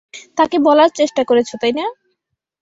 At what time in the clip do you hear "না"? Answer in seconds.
1.73-1.85